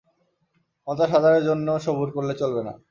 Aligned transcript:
পঞ্চাশ 0.87 1.09
হাজারের 1.15 1.43
জন্যে 1.47 1.71
সবুর 1.85 2.09
করলে 2.15 2.33
চলবে 2.41 2.61
না। 2.67 2.73